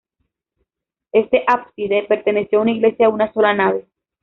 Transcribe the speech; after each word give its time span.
Este 1.11 1.43
ábside 1.45 2.05
perteneció 2.09 2.57
a 2.57 2.61
una 2.63 2.71
iglesia 2.71 3.05
de 3.07 3.13
una 3.13 3.31
sola 3.33 3.53
nave. 3.53 3.87